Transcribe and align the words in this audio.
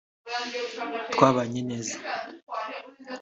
twabanye 1.13 1.61
neza 1.69 1.95